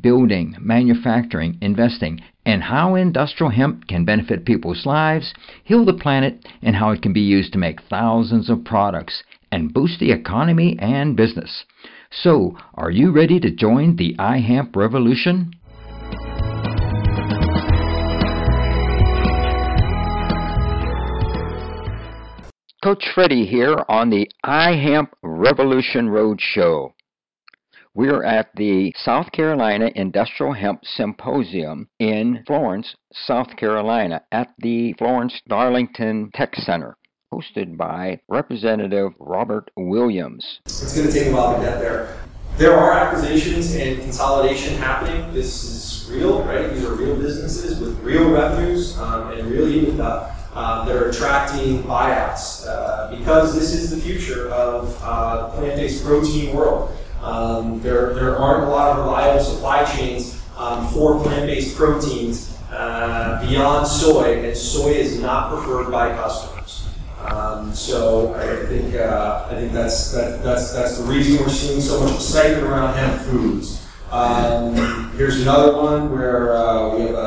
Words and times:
building, 0.00 0.56
manufacturing, 0.60 1.58
investing, 1.60 2.20
and 2.44 2.62
how 2.62 2.94
industrial 2.94 3.50
hemp 3.50 3.86
can 3.88 4.04
benefit 4.04 4.44
people's 4.44 4.86
lives, 4.86 5.34
heal 5.64 5.84
the 5.84 5.92
planet, 5.92 6.46
and 6.62 6.76
how 6.76 6.90
it 6.90 7.02
can 7.02 7.12
be 7.12 7.20
used 7.20 7.52
to 7.52 7.58
make 7.58 7.82
thousands 7.82 8.48
of 8.48 8.64
products 8.64 9.22
and 9.52 9.72
boost 9.72 10.00
the 10.00 10.12
economy 10.12 10.76
and 10.78 11.16
business. 11.16 11.64
So, 12.10 12.56
are 12.74 12.90
you 12.90 13.12
ready 13.12 13.38
to 13.40 13.50
join 13.50 13.96
the 13.96 14.14
iHemp 14.18 14.74
revolution? 14.76 15.52
Coach 22.82 23.04
Freddie 23.12 23.44
here 23.44 23.84
on 23.88 24.08
the 24.08 24.30
iHemp 24.46 25.08
Revolution 25.22 26.08
Road 26.08 26.40
Show. 27.98 28.04
We're 28.04 28.24
at 28.24 28.50
the 28.54 28.92
South 28.96 29.32
Carolina 29.32 29.90
Industrial 29.94 30.52
Hemp 30.52 30.82
Symposium 30.84 31.88
in 31.98 32.44
Florence, 32.46 32.94
South 33.12 33.56
Carolina, 33.56 34.22
at 34.30 34.54
the 34.58 34.94
Florence 34.98 35.40
Darlington 35.48 36.30
Tech 36.32 36.54
Center, 36.54 36.96
hosted 37.32 37.76
by 37.76 38.20
Representative 38.28 39.12
Robert 39.18 39.70
Williams. 39.76 40.60
It's 40.66 40.94
going 40.94 41.08
to 41.08 41.12
take 41.12 41.28
a 41.28 41.34
while 41.34 41.56
to 41.56 41.62
get 41.62 41.80
there. 41.80 42.20
There 42.56 42.76
are 42.76 42.92
acquisitions 42.92 43.74
and 43.74 44.00
consolidation 44.00 44.76
happening. 44.76 45.32
This 45.32 45.64
is 45.64 46.08
real, 46.10 46.44
right? 46.44 46.72
These 46.72 46.84
are 46.84 46.94
real 46.94 47.16
businesses 47.16 47.80
with 47.80 47.98
real 48.00 48.30
revenues 48.30 48.96
um, 48.98 49.32
and 49.32 49.50
real 49.50 49.66
EBITDA. 49.66 50.34
Uh, 50.54 50.84
that 50.86 50.96
are 50.96 51.10
attracting 51.10 51.84
buyouts 51.84 52.66
uh, 52.66 53.14
because 53.16 53.54
this 53.54 53.72
is 53.72 53.90
the 53.90 53.96
future 53.96 54.48
of 54.48 54.98
uh, 55.02 55.50
plant-based 55.50 56.04
protein 56.04 56.56
world. 56.56 56.97
Um, 57.22 57.80
there, 57.80 58.14
there 58.14 58.36
aren't 58.36 58.64
a 58.64 58.68
lot 58.68 58.96
of 58.96 59.04
reliable 59.04 59.42
supply 59.42 59.84
chains 59.84 60.40
um, 60.56 60.86
for 60.88 61.20
plant-based 61.22 61.76
proteins 61.76 62.58
uh, 62.70 63.44
beyond 63.46 63.86
soy, 63.86 64.44
and 64.44 64.56
soy 64.56 64.90
is 64.90 65.20
not 65.20 65.50
preferred 65.50 65.90
by 65.90 66.10
customers. 66.10 66.88
Um, 67.20 67.74
so 67.74 68.34
I 68.34 68.66
think 68.66 68.94
uh, 68.94 69.48
I 69.50 69.54
think 69.54 69.72
that's 69.72 70.12
that, 70.12 70.42
that's 70.42 70.72
that's 70.72 70.98
the 70.98 71.04
reason 71.04 71.42
we're 71.42 71.48
seeing 71.50 71.80
so 71.80 72.00
much 72.00 72.14
excitement 72.14 72.62
around 72.64 72.96
hemp 72.96 73.20
foods. 73.22 73.86
Um, 74.12 75.12
here's 75.16 75.42
another 75.42 75.76
one 75.76 76.10
where 76.12 76.56
uh, 76.56 76.94
we 76.94 77.02
have 77.02 77.14
a, 77.14 77.18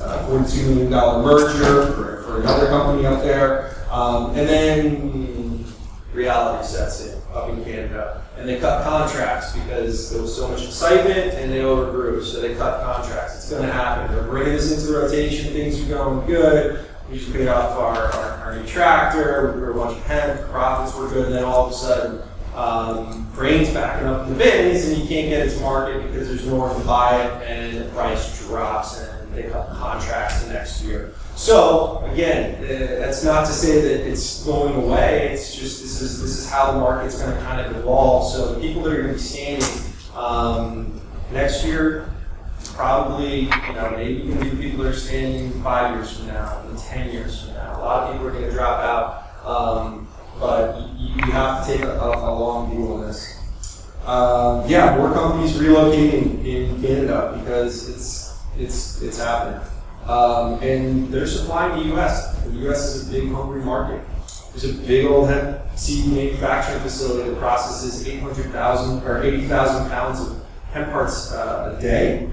a 0.00 0.26
$42 0.28 0.66
million 0.66 0.90
merger 0.90 1.92
for, 1.92 2.22
for 2.22 2.40
another 2.40 2.66
company 2.66 3.06
up 3.06 3.22
there, 3.22 3.76
um, 3.90 4.30
and 4.30 4.48
then 4.48 5.64
reality 6.12 6.66
sets 6.66 7.06
in 7.06 7.20
up 7.32 7.50
in 7.50 7.62
Canada 7.62 8.23
and 8.44 8.52
they 8.52 8.60
cut 8.60 8.84
contracts 8.84 9.54
because 9.54 10.10
there 10.12 10.20
was 10.20 10.36
so 10.36 10.48
much 10.48 10.62
excitement 10.66 11.32
and 11.32 11.50
they 11.50 11.62
overgrew. 11.62 12.22
So 12.22 12.42
they 12.42 12.54
cut 12.54 12.82
contracts. 12.82 13.36
It's 13.36 13.48
going 13.48 13.62
to 13.62 13.72
happen. 13.72 14.14
They're 14.14 14.24
bringing 14.24 14.52
this 14.52 14.70
into 14.70 14.92
rotation. 14.98 15.50
Things 15.54 15.82
are 15.82 15.88
going 15.88 16.26
good. 16.26 16.84
We 17.10 17.16
just 17.16 17.32
paid 17.32 17.48
off 17.48 17.70
our, 17.78 18.12
our, 18.12 18.30
our 18.44 18.58
new 18.58 18.66
tractor. 18.66 19.66
We 19.66 19.80
bunch 19.80 19.96
of 19.96 20.04
hemp. 20.04 20.42
Profits 20.50 20.94
were 20.94 21.08
good. 21.08 21.28
And 21.28 21.34
then 21.36 21.44
all 21.44 21.68
of 21.68 21.72
a 21.72 21.74
sudden, 21.74 22.22
um, 22.54 23.30
grain's 23.34 23.72
backing 23.72 24.08
up 24.08 24.26
in 24.26 24.34
the 24.34 24.38
bins 24.38 24.84
and 24.88 24.98
you 24.98 25.08
can't 25.08 25.30
get 25.30 25.48
it 25.48 25.50
to 25.54 25.60
market 25.60 26.06
because 26.06 26.28
there's 26.28 26.46
no 26.46 26.56
one 26.56 26.78
to 26.78 26.86
buy 26.86 27.24
it 27.24 27.48
and 27.48 27.78
the 27.78 27.90
price 27.92 28.46
drops 28.46 29.00
and 29.00 29.34
they 29.34 29.44
cut 29.44 29.70
contracts 29.70 30.44
the 30.44 30.52
next 30.52 30.84
year. 30.84 31.14
So 31.36 32.08
again, 32.12 32.62
uh, 32.64 33.00
that's 33.00 33.24
not 33.24 33.44
to 33.46 33.52
say 33.52 33.80
that 33.80 34.08
it's 34.08 34.44
going 34.44 34.74
away. 34.74 35.30
It's 35.32 35.54
just 35.54 35.82
this 35.82 36.00
is 36.00 36.22
this 36.22 36.38
is 36.38 36.48
how 36.48 36.72
the 36.72 36.78
market's 36.78 37.20
going 37.20 37.36
to 37.36 37.42
kind 37.42 37.60
of 37.60 37.76
evolve. 37.76 38.32
So 38.32 38.54
the 38.54 38.60
people 38.60 38.82
that 38.82 38.92
are 38.92 39.02
going 39.02 39.08
to 39.08 39.14
be 39.14 39.18
standing 39.18 39.92
um, 40.14 41.00
next 41.32 41.64
year, 41.64 42.08
probably 42.74 43.40
you 43.40 43.72
know 43.74 43.94
maybe 43.96 44.32
to 44.32 44.56
be 44.56 44.70
people 44.70 44.84
that 44.84 44.94
are 44.94 44.96
standing 44.96 45.50
five 45.62 45.96
years 45.96 46.16
from 46.16 46.28
now, 46.28 46.62
and 46.68 46.78
ten 46.78 47.10
years 47.10 47.42
from 47.42 47.54
now. 47.54 47.78
A 47.78 47.82
lot 47.82 48.02
of 48.04 48.12
people 48.12 48.28
are 48.28 48.32
going 48.32 48.44
to 48.44 48.52
drop 48.52 48.80
out, 48.80 49.46
um, 49.46 50.06
but 50.38 50.88
you, 50.96 51.16
you, 51.16 51.32
have 51.32 51.66
to 51.66 51.72
take 51.72 51.82
a, 51.82 51.98
a 51.98 52.32
long 52.32 52.70
view 52.70 52.94
on 52.94 53.06
this. 53.06 53.40
Um, 54.06 54.68
yeah, 54.68 54.96
more 54.96 55.12
companies 55.12 55.54
relocating 55.54 56.44
in 56.44 56.80
Canada 56.80 57.36
because 57.40 57.88
it's 57.88 58.38
it's 58.56 59.02
it's 59.02 59.18
happening. 59.18 59.60
Um, 60.08 60.62
and 60.62 61.08
they're 61.12 61.26
supplying 61.26 61.82
the 61.82 61.94
U.S. 61.94 62.36
The 62.44 62.50
U.S. 62.60 62.94
is 62.94 63.08
a 63.08 63.12
big 63.12 63.32
hungry 63.32 63.62
market. 63.62 64.04
There's 64.50 64.64
a 64.78 64.82
big 64.86 65.06
old 65.06 65.28
hemp 65.28 65.60
seed 65.76 66.12
manufacturing 66.12 66.80
facility 66.80 67.30
that 67.30 67.38
processes 67.38 68.06
800,000 68.06 69.02
or 69.02 69.22
80,000 69.22 69.88
pounds 69.90 70.20
of 70.20 70.44
hemp 70.72 70.92
parts 70.92 71.32
uh, 71.32 71.74
a 71.76 71.82
day. 71.82 72.30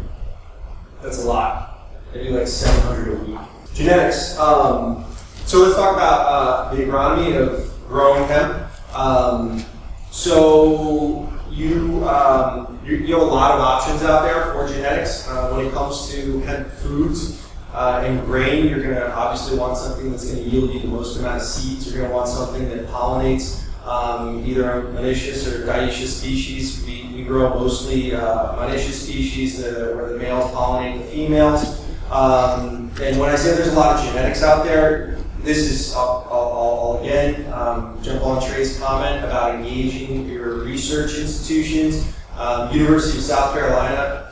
That's 1.01 1.23
a 1.23 1.27
lot. 1.27 1.89
They 2.13 2.25
do 2.25 2.37
like 2.37 2.47
700 2.47 3.13
a 3.13 3.23
week. 3.23 3.39
Genetics. 3.73 4.37
Um, 4.37 5.05
so 5.45 5.59
let's 5.59 5.75
talk 5.75 5.95
about 5.95 6.27
uh, 6.27 6.75
the 6.75 6.83
agronomy 6.83 7.35
of 7.37 7.73
growing 7.87 8.27
hemp. 8.27 8.67
Um, 8.95 9.65
so 10.11 11.31
you, 11.49 12.07
um, 12.07 12.79
you, 12.85 12.97
you 12.97 13.13
have 13.13 13.23
a 13.23 13.25
lot 13.25 13.51
of 13.51 13.61
options 13.61 14.03
out 14.03 14.23
there 14.23 14.53
for 14.53 14.67
genetics 14.67 15.27
uh, 15.27 15.51
when 15.53 15.65
it 15.65 15.73
comes 15.73 16.11
to 16.11 16.39
hemp 16.41 16.67
foods. 16.67 17.47
Uh, 17.73 18.03
in 18.05 18.19
grain, 18.25 18.67
you're 18.67 18.81
going 18.81 18.95
to 18.95 19.15
obviously 19.15 19.57
want 19.57 19.77
something 19.77 20.11
that's 20.11 20.29
going 20.29 20.43
to 20.43 20.49
yield 20.49 20.73
you 20.73 20.79
the 20.81 20.87
most 20.87 21.17
amount 21.17 21.37
of 21.37 21.41
seeds. 21.41 21.87
You're 21.87 21.99
going 21.99 22.09
to 22.09 22.15
want 22.15 22.27
something 22.27 22.67
that 22.67 22.85
pollinates 22.87 23.63
um, 23.87 24.45
either 24.45 24.63
monoecious 24.93 25.47
or 25.47 25.65
dioecious 25.65 26.07
species. 26.07 26.83
We, 26.85 27.09
we 27.15 27.23
grow 27.23 27.49
mostly 27.49 28.13
uh, 28.13 28.55
monoecious 28.57 29.03
species 29.03 29.61
where 29.61 30.09
the 30.09 30.17
males 30.17 30.51
pollinate 30.51 30.99
the 30.99 31.05
females. 31.05 31.79
Um, 32.11 32.91
and 33.01 33.17
when 33.17 33.29
I 33.29 33.37
say 33.37 33.55
there's 33.55 33.69
a 33.69 33.79
lot 33.79 33.97
of 33.97 34.05
genetics 34.05 34.43
out 34.43 34.65
there, 34.65 35.17
this 35.39 35.57
is, 35.57 35.95
I'll, 35.95 36.27
I'll, 36.29 36.51
I'll 36.51 36.99
again 37.01 37.51
um, 37.53 37.97
jump 38.03 38.21
on 38.23 38.45
Trey's 38.45 38.77
comment 38.79 39.23
about 39.23 39.55
engaging 39.55 40.27
your 40.27 40.55
research 40.65 41.17
institutions. 41.17 42.13
Um, 42.37 42.71
University 42.73 43.17
of 43.17 43.23
South 43.23 43.53
Carolina, 43.53 44.29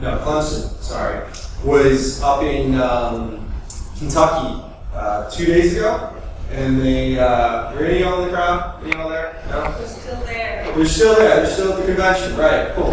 no, 0.00 0.18
Clemson, 0.18 0.82
sorry 0.82 1.24
was 1.64 2.22
up 2.22 2.42
in 2.42 2.74
um, 2.74 3.50
Kentucky 3.98 4.62
uh, 4.92 5.30
two 5.30 5.46
days 5.46 5.76
ago, 5.76 6.14
and 6.50 6.80
they 6.80 7.18
uh, 7.18 7.74
were 7.74 7.84
any 7.84 8.02
of 8.02 8.10
y'all 8.10 8.22
in 8.22 8.28
the 8.28 8.34
crowd? 8.34 8.82
Any 8.82 8.92
y'all 8.92 9.08
there? 9.08 9.42
No. 9.48 9.74
We're 9.78 9.86
still 9.86 10.20
there. 10.24 10.72
We're 10.76 10.84
still 10.84 11.14
there. 11.16 11.36
They're 11.36 11.52
still 11.52 11.72
at 11.72 11.80
the 11.80 11.86
convention, 11.86 12.36
right? 12.36 12.72
Cool. 12.74 12.92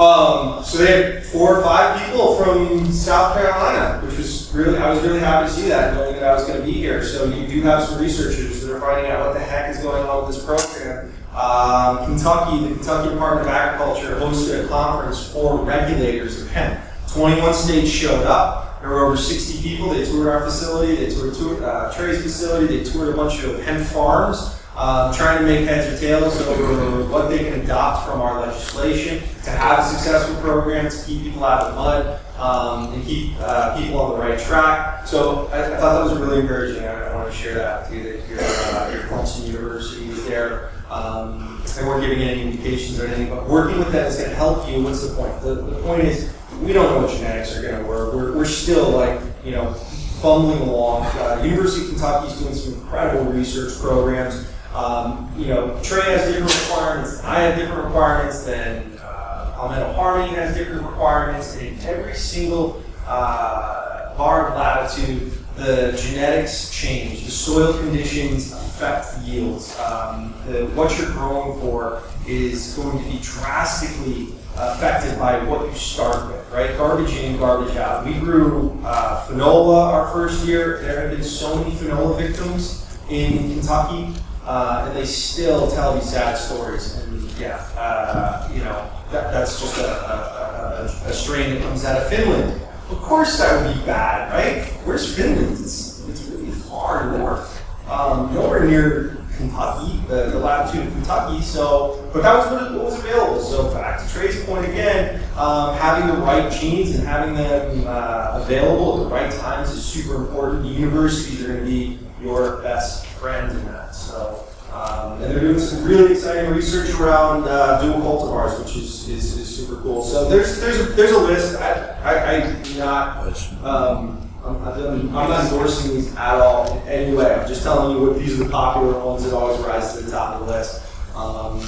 Um, 0.00 0.64
so 0.64 0.78
they 0.78 1.12
had 1.14 1.26
four 1.26 1.58
or 1.58 1.62
five 1.62 2.04
people 2.04 2.36
from 2.36 2.90
South 2.90 3.36
Carolina, 3.36 4.04
which 4.04 4.16
was 4.16 4.52
really 4.52 4.78
I 4.78 4.90
was 4.90 5.02
really 5.02 5.20
happy 5.20 5.48
to 5.48 5.52
see 5.52 5.68
that, 5.68 5.94
knowing 5.94 6.14
that 6.14 6.24
I 6.24 6.34
was 6.34 6.44
going 6.46 6.58
to 6.58 6.64
be 6.64 6.72
here. 6.72 7.04
So 7.04 7.26
you 7.26 7.46
do 7.46 7.62
have 7.62 7.84
some 7.84 8.00
researchers 8.00 8.64
that 8.64 8.74
are 8.74 8.80
finding 8.80 9.10
out 9.10 9.26
what 9.26 9.34
the 9.34 9.40
heck 9.40 9.70
is 9.70 9.80
going 9.82 10.04
on 10.04 10.26
with 10.26 10.34
this 10.34 10.44
program. 10.44 11.12
Um, 11.32 12.06
Kentucky, 12.06 12.68
the 12.68 12.74
Kentucky 12.74 13.10
Department 13.10 13.48
of 13.48 13.52
Agriculture 13.52 14.16
hosted 14.16 14.64
a 14.64 14.68
conference 14.68 15.32
for 15.32 15.58
regulators 15.58 16.42
of 16.42 16.50
hemp. 16.50 16.80
21 17.14 17.54
states 17.54 17.90
showed 17.90 18.24
up. 18.26 18.80
There 18.80 18.90
were 18.90 19.04
over 19.04 19.16
60 19.16 19.62
people. 19.62 19.90
They 19.90 20.04
toured 20.04 20.26
our 20.26 20.40
facility. 20.40 20.96
They 20.96 21.14
toured 21.14 21.62
uh, 21.62 21.92
Trey's 21.94 22.20
facility. 22.20 22.78
They 22.78 22.84
toured 22.84 23.14
a 23.14 23.16
bunch 23.16 23.44
of 23.44 23.62
hemp 23.62 23.86
farms, 23.86 24.60
uh, 24.74 25.16
trying 25.16 25.38
to 25.38 25.44
make 25.44 25.64
heads 25.64 25.94
or 25.94 26.04
tails 26.04 26.40
over 26.42 27.04
what 27.04 27.28
they 27.28 27.38
can 27.38 27.60
adopt 27.60 28.08
from 28.08 28.20
our 28.20 28.40
legislation 28.40 29.22
to 29.44 29.50
have 29.50 29.78
a 29.78 29.88
successful 29.88 30.34
program 30.42 30.90
to 30.90 31.04
keep 31.06 31.22
people 31.22 31.44
out 31.44 31.62
of 31.62 31.68
the 31.68 31.76
mud 31.76 32.20
um, 32.36 32.94
and 32.94 33.04
keep 33.06 33.34
uh, 33.38 33.80
people 33.80 34.00
on 34.00 34.18
the 34.18 34.26
right 34.26 34.38
track. 34.38 35.06
So 35.06 35.46
I, 35.52 35.76
I 35.76 35.78
thought 35.78 36.04
that 36.04 36.10
was 36.10 36.20
really 36.20 36.40
encouraging. 36.40 36.82
I, 36.82 37.10
I 37.10 37.14
want 37.14 37.30
to 37.30 37.36
share 37.36 37.54
that 37.54 37.88
with 37.88 37.96
you 37.96 38.12
that 38.12 38.28
your, 38.28 38.40
uh, 38.40 38.90
your 38.92 39.02
Clemson 39.04 39.46
University 39.46 40.08
was 40.08 40.26
there. 40.26 40.72
Um, 40.90 41.62
they 41.76 41.84
weren't 41.84 42.02
giving 42.02 42.22
any 42.22 42.42
indications 42.42 42.98
or 43.00 43.06
anything, 43.06 43.30
but 43.30 43.48
working 43.48 43.78
with 43.78 43.92
them 43.92 44.04
is 44.06 44.16
going 44.16 44.30
to 44.30 44.36
help 44.36 44.68
you. 44.68 44.82
What's 44.82 45.06
the 45.06 45.14
point? 45.14 45.40
The, 45.42 45.54
the 45.54 45.80
point 45.82 46.02
is 46.02 46.34
we 46.62 46.72
don't 46.72 46.90
know 46.90 47.06
what 47.06 47.16
genetics 47.16 47.56
are 47.56 47.62
going 47.62 47.82
to 47.82 47.88
work. 47.88 48.14
We're, 48.14 48.36
we're 48.36 48.44
still 48.44 48.90
like, 48.90 49.20
you 49.44 49.52
know, 49.52 49.72
fumbling 49.74 50.60
along. 50.60 51.06
Uh, 51.06 51.42
University 51.44 51.84
of 51.84 51.90
Kentucky 51.90 52.32
is 52.32 52.40
doing 52.40 52.54
some 52.54 52.74
incredible 52.74 53.32
research 53.32 53.78
programs. 53.80 54.50
Um, 54.74 55.32
you 55.36 55.46
know, 55.46 55.80
Trey 55.82 56.02
has 56.02 56.26
different 56.26 56.52
requirements. 56.52 57.22
I 57.22 57.40
have 57.40 57.58
different 57.58 57.84
requirements. 57.84 58.44
Then 58.44 58.98
uh, 59.00 59.52
Palmetto 59.54 59.92
Harmony 59.92 60.34
has 60.34 60.56
different 60.56 60.82
requirements. 60.82 61.56
And 61.56 61.78
every 61.84 62.14
single 62.14 62.82
uh, 63.06 64.16
bar 64.16 64.48
of 64.48 64.54
latitude, 64.54 65.32
the 65.56 65.92
genetics 65.96 66.70
change, 66.70 67.24
the 67.24 67.30
soil 67.30 67.78
conditions 67.78 68.52
affect 68.52 69.18
yields. 69.20 69.78
Um, 69.78 70.34
the, 70.46 70.66
what 70.68 70.98
you're 70.98 71.10
growing 71.12 71.60
for 71.60 72.02
is 72.26 72.74
going 72.74 72.98
to 72.98 73.04
be 73.04 73.18
drastically 73.22 74.34
affected 74.56 75.18
by 75.18 75.42
what 75.44 75.66
you 75.66 75.74
start 75.74 76.28
with, 76.28 76.50
right? 76.52 76.76
Garbage 76.76 77.14
in, 77.16 77.36
garbage 77.38 77.76
out. 77.76 78.06
We 78.06 78.14
grew 78.14 78.78
uh, 78.84 79.26
finola 79.26 79.92
our 79.92 80.12
first 80.12 80.46
year. 80.46 80.80
There 80.80 81.00
have 81.02 81.10
been 81.10 81.24
so 81.24 81.56
many 81.56 81.74
finola 81.74 82.16
victims 82.16 82.98
in 83.10 83.38
Kentucky, 83.52 84.14
uh, 84.44 84.86
and 84.88 84.96
they 84.96 85.04
still 85.04 85.70
tell 85.70 85.94
these 85.94 86.08
sad 86.08 86.36
stories. 86.36 86.96
And 86.98 87.22
yeah, 87.38 87.56
uh, 87.76 88.48
you 88.52 88.60
know, 88.60 88.90
that, 89.10 89.32
that's 89.32 89.60
just 89.60 89.78
a, 89.78 89.86
a, 89.86 91.06
a, 91.06 91.08
a, 91.08 91.12
strain 91.12 91.54
that 91.54 91.62
comes 91.62 91.84
out 91.84 92.00
of 92.00 92.08
Finland. 92.08 92.60
Of 92.90 92.98
course, 92.98 93.38
that 93.38 93.64
would 93.64 93.74
be 93.74 93.84
bad, 93.84 94.32
right? 94.32 94.66
Where's 94.84 95.16
Finland? 95.16 95.52
It's, 95.52 96.06
it's 96.08 96.26
really 96.28 96.50
far 96.50 97.16
north, 97.18 97.62
um, 97.90 98.32
nowhere 98.34 98.64
near 98.64 99.13
Kentucky, 99.36 100.00
the, 100.08 100.30
the, 100.30 100.38
latitude 100.38 100.86
of 100.86 100.92
Kentucky. 100.92 101.42
So, 101.42 102.08
but 102.12 102.22
that 102.22 102.36
was 102.36 102.50
what, 102.50 102.72
what 102.72 102.84
was 102.84 102.98
available. 102.98 103.40
So, 103.40 103.72
back 103.72 104.00
to 104.00 104.12
Trey's 104.12 104.44
point 104.44 104.64
again, 104.66 105.22
um, 105.36 105.76
having 105.76 106.14
the 106.14 106.20
right 106.20 106.50
genes 106.52 106.96
and 106.96 107.06
having 107.06 107.34
them 107.34 107.84
uh, 107.86 108.40
available 108.42 109.00
at 109.00 109.04
the 109.04 109.14
right 109.14 109.32
times 109.32 109.70
is 109.70 109.84
super 109.84 110.16
important. 110.16 110.62
The 110.62 110.68
universities 110.68 111.42
are 111.42 111.48
going 111.48 111.60
to 111.60 111.66
be 111.66 111.98
your 112.20 112.62
best 112.62 113.06
friend 113.06 113.50
in 113.50 113.64
that. 113.66 113.94
So. 113.94 114.44
Um, 114.72 115.22
and 115.22 115.30
they're 115.30 115.38
doing 115.38 115.60
some 115.60 115.84
really 115.84 116.14
exciting 116.14 116.50
research 116.50 116.90
around 116.98 117.46
uh, 117.46 117.80
dual 117.80 118.00
cultivars, 118.00 118.58
which 118.58 118.74
is, 118.74 119.08
is, 119.08 119.38
is, 119.38 119.56
super 119.56 119.80
cool. 119.82 120.02
So 120.02 120.28
there's 120.28 120.60
there's 120.60 120.80
a, 120.80 120.82
there's 120.94 121.12
a 121.12 121.18
list. 121.18 121.60
I, 121.60 121.94
I, 122.02 122.42
I 122.42 122.64
not 122.76 123.64
um, 123.64 124.28
I'm, 124.44 124.62
I'm, 124.68 125.12
not 125.12 125.44
endorsing 125.44 125.94
these 125.94 126.14
at 126.16 126.34
all 126.34 126.70
in 126.82 126.88
any 126.88 127.16
way. 127.16 127.34
I'm 127.34 127.48
just 127.48 127.62
telling 127.62 127.96
you 127.96 128.06
what 128.06 128.18
these 128.18 128.38
are 128.38 128.44
the 128.44 128.50
popular 128.50 129.04
ones 129.04 129.24
that 129.24 129.34
always 129.34 129.58
rise 129.60 129.94
to 129.96 130.02
the 130.02 130.10
top 130.10 130.40
of 130.40 130.46
the 130.46 130.52
list. 130.52 130.82
Um, 131.16 131.60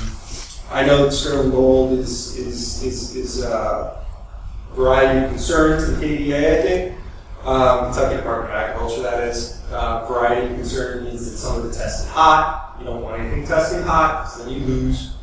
I 0.70 0.84
know 0.84 1.04
that 1.04 1.12
Sterling 1.12 1.50
Gold 1.50 1.98
is 1.98 2.36
is 2.36 2.82
is, 2.82 3.16
is 3.16 3.44
uh, 3.44 4.04
variety 4.74 5.24
of 5.24 5.30
concern 5.30 5.80
to 5.80 5.86
the 5.92 6.06
KDA, 6.06 6.58
I 6.58 6.62
think. 6.62 6.98
Um, 7.44 7.92
Kentucky 7.92 8.16
Department 8.16 8.52
of 8.52 8.56
Agriculture, 8.56 9.02
that 9.02 9.28
is. 9.28 9.62
Uh, 9.70 10.06
variety 10.06 10.46
of 10.48 10.54
concern 10.54 11.04
means 11.04 11.30
that 11.30 11.38
some 11.38 11.56
of 11.56 11.64
the 11.64 11.72
tested 11.72 12.08
hot, 12.10 12.76
you 12.78 12.84
don't 12.84 13.02
want 13.02 13.20
anything 13.20 13.44
testing 13.46 13.82
hot, 13.82 14.28
so 14.28 14.44
then 14.44 14.52
you 14.52 14.66
lose. 14.66 15.14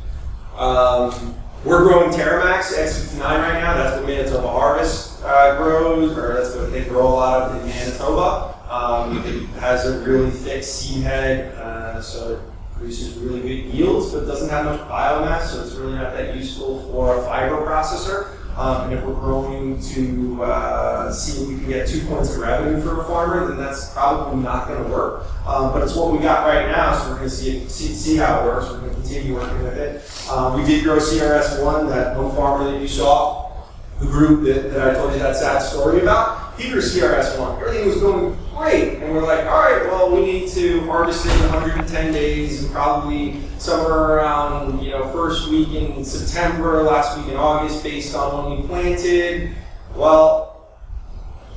Um, 0.56 1.34
we're 1.64 1.82
growing 1.84 2.10
Terramax 2.10 2.74
X59 2.74 3.20
right 3.20 3.60
now. 3.60 3.74
That's 3.74 3.96
what 3.96 4.06
Manitoba 4.06 4.48
Harvest 4.48 5.22
uh, 5.24 5.56
grows, 5.56 6.16
or 6.16 6.34
that's 6.34 6.54
what 6.54 6.70
they 6.70 6.84
grow 6.84 7.08
a 7.08 7.14
lot 7.14 7.42
of 7.42 7.62
in 7.62 7.68
Manitoba. 7.68 8.54
Um, 8.68 9.24
it 9.24 9.46
has 9.60 9.86
a 9.86 10.00
really 10.00 10.30
thick 10.30 10.62
seed 10.62 11.04
head, 11.04 11.54
uh, 11.56 12.02
so 12.02 12.34
it 12.34 12.40
produces 12.76 13.16
really 13.16 13.40
good 13.40 13.74
yields, 13.74 14.12
but 14.12 14.26
doesn't 14.26 14.50
have 14.50 14.66
much 14.66 14.80
biomass, 14.88 15.46
so 15.46 15.62
it's 15.62 15.72
really 15.74 15.94
not 15.94 16.12
that 16.12 16.36
useful 16.36 16.82
for 16.90 17.18
a 17.18 17.22
fiber 17.22 17.56
processor. 17.64 18.36
Um, 18.56 18.84
and 18.84 18.92
if 18.92 19.04
we're 19.04 19.14
growing 19.14 19.80
to 19.80 20.44
uh, 20.44 21.12
see 21.12 21.42
if 21.42 21.48
we 21.48 21.56
can 21.56 21.68
get 21.68 21.88
two 21.88 22.06
points 22.06 22.34
of 22.34 22.40
revenue 22.40 22.80
for 22.80 23.00
a 23.00 23.04
farmer, 23.04 23.48
then 23.48 23.58
that's 23.58 23.92
probably 23.92 24.42
not 24.42 24.68
going 24.68 24.84
to 24.84 24.88
work. 24.90 25.26
Um, 25.44 25.72
but 25.72 25.82
it's 25.82 25.96
what 25.96 26.12
we 26.12 26.18
got 26.18 26.46
right 26.46 26.68
now, 26.68 26.96
so 26.96 27.10
we're 27.10 27.16
going 27.16 27.28
to 27.28 27.34
see, 27.34 27.68
see, 27.68 27.92
see 27.92 28.16
how 28.16 28.40
it 28.40 28.44
works. 28.44 28.70
We're 28.70 28.80
going 28.80 28.94
to 28.94 29.00
continue 29.00 29.34
working 29.34 29.62
with 29.62 29.76
it. 29.76 30.30
Um, 30.30 30.60
we 30.60 30.64
did 30.66 30.84
grow 30.84 30.98
CRS1, 30.98 31.88
that 31.88 32.16
one 32.16 32.34
farmer 32.36 32.70
that 32.70 32.80
you 32.80 32.86
saw, 32.86 33.52
the 33.98 34.06
group 34.06 34.44
that, 34.44 34.70
that 34.72 34.90
I 34.90 34.94
told 34.94 35.12
you 35.12 35.18
that 35.18 35.34
sad 35.34 35.60
story 35.60 36.00
about. 36.02 36.58
He 36.60 36.70
grew 36.70 36.80
CRS1. 36.80 37.60
Everything 37.60 37.88
was 37.88 38.00
going 38.00 38.38
great. 38.64 39.02
And 39.02 39.12
we're 39.12 39.26
like, 39.26 39.44
all 39.46 39.60
right, 39.60 39.84
well, 39.86 40.14
we 40.14 40.20
need 40.24 40.48
to 40.50 40.80
harvest 40.86 41.26
it 41.26 41.32
in 41.32 41.40
110 41.52 42.12
days 42.12 42.64
and 42.64 42.72
probably 42.72 43.40
somewhere 43.58 44.16
around, 44.16 44.82
you 44.82 44.90
know, 44.90 45.06
first 45.12 45.50
week 45.50 45.68
in 45.72 46.04
September, 46.04 46.82
last 46.82 47.18
week 47.18 47.28
in 47.28 47.36
August, 47.36 47.82
based 47.82 48.14
on 48.14 48.50
when 48.50 48.62
we 48.62 48.66
planted. 48.66 49.54
Well, 49.94 50.70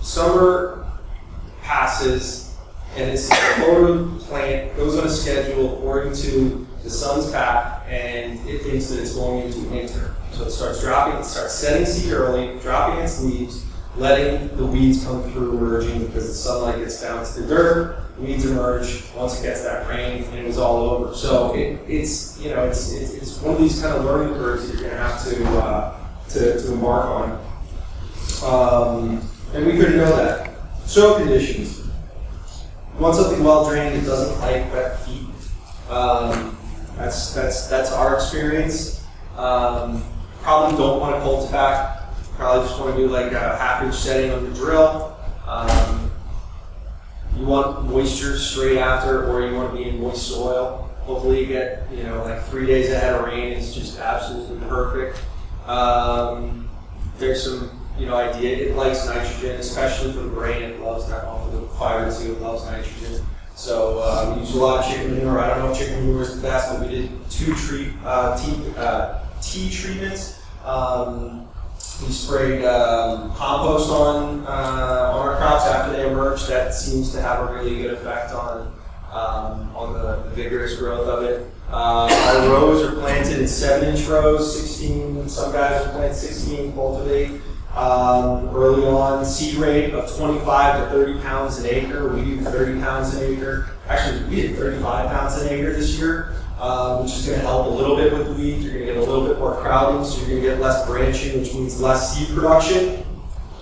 summer 0.01 0.86
passes 1.62 2.56
and 2.95 3.12
this 3.12 3.30
photo 3.57 4.18
plant 4.19 4.75
goes 4.75 4.98
on 4.98 5.06
a 5.06 5.10
schedule 5.10 5.77
according 5.77 6.13
to 6.13 6.68
the 6.83 6.89
sun's 6.89 7.31
path 7.31 7.86
and 7.88 8.39
it 8.48 8.63
thinks 8.63 8.88
that 8.88 9.00
it's 9.00 9.15
going 9.15 9.45
into 9.45 9.60
winter. 9.69 10.15
So 10.31 10.44
it 10.44 10.51
starts 10.51 10.81
dropping, 10.81 11.19
it 11.19 11.25
starts 11.25 11.56
setting 11.56 11.86
seed 11.86 12.12
early, 12.12 12.60
dropping 12.60 13.03
its 13.03 13.24
leaves, 13.24 13.65
letting 13.97 14.55
the 14.57 14.65
weeds 14.65 15.03
come 15.03 15.23
through 15.31 15.57
emerging 15.57 16.05
because 16.05 16.27
the 16.27 16.33
sunlight 16.33 16.77
gets 16.77 17.01
down 17.01 17.25
to 17.25 17.41
the 17.41 17.47
dirt, 17.47 18.03
weeds 18.19 18.45
emerge 18.45 19.03
once 19.15 19.39
it 19.39 19.44
gets 19.44 19.63
that 19.63 19.88
rain 19.88 20.23
and 20.23 20.39
it 20.39 20.45
was 20.45 20.57
all 20.57 20.89
over. 20.89 21.15
So 21.15 21.55
it, 21.55 21.79
it's 21.88 22.39
you 22.39 22.49
know 22.49 22.65
it's, 22.65 22.94
it's, 22.94 23.13
it's 23.13 23.41
one 23.41 23.55
of 23.55 23.61
these 23.61 23.81
kind 23.81 23.95
of 23.95 24.05
learning 24.05 24.35
curves 24.35 24.67
that 24.67 24.79
you're 24.79 24.89
going 24.89 24.95
to 24.95 25.03
have 25.03 25.23
to 25.25 25.47
uh, 25.59 26.07
to, 26.29 26.61
to 26.61 26.73
embark 26.73 27.05
on. 27.05 27.47
Um, 28.44 29.29
and 29.53 29.65
we 29.65 29.73
couldn't 29.73 29.97
know 29.97 30.15
that. 30.15 30.53
Soil 30.85 31.17
conditions. 31.17 31.85
Want 33.00 33.15
something 33.15 33.43
well 33.43 33.69
drained 33.69 33.95
it 33.95 34.05
doesn't 34.05 34.39
like 34.39 34.71
wet 34.71 35.00
feet. 35.01 35.27
Um, 35.89 36.57
that's 36.95 37.33
that's 37.33 37.67
that's 37.67 37.91
our 37.91 38.15
experience. 38.15 39.05
Um, 39.35 40.03
probably 40.41 40.77
don't 40.77 41.00
want 41.00 41.15
to 41.15 41.21
cultivac 41.21 41.96
Probably 42.38 42.68
just 42.68 42.80
want 42.80 42.95
to 42.95 43.01
do 43.01 43.07
like 43.10 43.31
a 43.31 43.57
half 43.57 43.84
inch 43.84 43.95
setting 43.95 44.31
on 44.31 44.48
the 44.48 44.56
drill. 44.56 45.18
Um, 45.48 46.12
you 47.36 47.45
want 47.48 47.86
moisture 47.86 48.38
straight 48.38 48.78
after, 48.78 49.28
or 49.28 49.48
you 49.48 49.56
want 49.56 49.72
to 49.72 49.78
be 49.78 49.89
in 49.89 50.00
moist 50.00 50.28
soil. 50.28 50.88
Hopefully, 51.01 51.42
you 51.42 51.48
get 51.48 51.88
you 51.92 52.04
know 52.04 52.24
like 52.24 52.44
three 52.44 52.68
days 52.68 52.92
ahead 52.92 53.16
of 53.16 53.25
rain. 53.25 53.54
It's 53.54 53.74
just 53.74 53.98
absolutely 53.98 54.60
perfect. 54.68 55.19
Um, 55.68 56.69
there's 57.18 57.44
some 57.44 57.72
you 57.98 58.06
know 58.06 58.16
idea. 58.16 58.69
It 58.69 58.75
likes 58.75 59.07
nitrogen, 59.07 59.60
especially 59.60 60.13
for 60.13 60.19
the 60.19 60.30
brain. 60.30 60.62
It 60.62 60.80
loves 60.80 61.10
that. 61.10 61.24
Well, 61.24 61.44
for 61.44 61.57
the 61.57 61.68
fiber 61.69 62.16
too, 62.16 62.34
it 62.34 62.42
loves 62.42 62.66
nitrogen. 62.66 63.25
So 63.56 63.98
uh, 63.98 64.34
we 64.36 64.42
use 64.42 64.54
a 64.54 64.60
lot 64.60 64.86
of 64.86 64.92
chicken 64.92 65.16
manure. 65.16 65.39
I 65.39 65.48
don't 65.48 65.60
know 65.66 65.72
if 65.72 65.80
chicken 65.80 66.06
manure 66.06 66.22
is 66.22 66.36
the 66.36 66.48
best, 66.48 66.72
but 66.72 66.88
we 66.88 66.94
did 66.94 67.30
two 67.31 67.56
tree 67.56 67.94
uh, 68.06 68.38
tea, 68.38 68.74
uh, 68.78 69.25
tea 69.42 69.72
treatments. 69.72 70.39
Um, 70.63 71.46
we 72.01 72.11
sprayed 72.11 72.63
um, 72.63 73.33
compost 73.33 73.89
on 73.89 74.45
uh, 74.45 75.11
on 75.13 75.27
our 75.27 75.38
crops 75.38 75.65
after 75.65 75.93
they 75.93 76.07
emerge. 76.07 76.45
That 76.48 76.74
seems 76.74 77.12
to 77.13 77.22
have 77.22 77.50
a 77.50 77.53
really 77.53 77.81
good 77.81 77.93
effect 77.93 78.31
on 78.33 78.74
um, 79.12 79.75
on 79.75 79.93
the, 79.93 80.17
vigorous 80.36 80.77
growth 80.77 81.07
of 81.07 81.24
it. 81.24 81.50
Uh, 81.72 82.07
our 82.07 82.50
rows 82.50 82.83
are 82.83 82.95
planted 83.00 83.39
in 83.39 83.48
seven 83.48 83.95
inch 83.95 84.05
rows, 84.07 84.62
16. 84.62 85.27
Some 85.27 85.51
guys 85.51 85.83
are 85.83 85.91
planting 85.91 86.13
16, 86.13 86.74
cultivate. 86.74 87.41
Um, 87.74 88.55
early 88.55 88.86
on, 88.86 89.25
seed 89.25 89.55
rate 89.55 89.93
of 89.93 90.15
25 90.15 90.83
to 90.83 90.89
30 90.91 91.22
pounds 91.22 91.57
an 91.57 91.65
acre. 91.65 92.13
We 92.13 92.22
do 92.22 92.41
30 92.41 92.79
pounds 92.81 93.15
an 93.15 93.33
acre. 93.33 93.72
Actually, 93.88 94.29
we 94.29 94.36
did 94.36 94.55
35 94.57 95.10
pounds 95.10 95.41
an 95.41 95.50
acre 95.50 95.74
this 95.74 95.98
year 95.98 96.36
um, 96.59 97.03
which 97.03 97.13
is 97.13 97.25
going 97.25 97.39
to 97.39 97.45
help 97.45 97.67
a 97.67 97.69
little 97.69 97.95
bit 97.95 98.13
with 98.13 98.27
the 98.27 98.33
weeds. 98.33 98.63
You're 98.63 98.73
going 98.73 98.87
to 98.87 98.93
get 98.93 98.97
a 98.97 99.05
little 99.05 99.27
bit 99.27 99.39
more 99.39 99.55
crowding, 99.61 100.03
so 100.03 100.19
you're 100.19 100.29
going 100.29 100.41
to 100.41 100.47
get 100.49 100.59
less 100.59 100.85
branching, 100.85 101.39
which 101.39 101.53
means 101.53 101.81
less 101.81 102.17
seed 102.17 102.35
production 102.35 103.03